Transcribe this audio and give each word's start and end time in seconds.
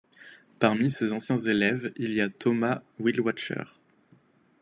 Parmi 0.57 0.89
ses 0.89 1.13
anciens 1.13 1.37
élèves, 1.37 1.93
il 1.95 2.11
y 2.11 2.21
a 2.21 2.27
Thomas 2.29 2.81
Willwacher. 2.97 3.65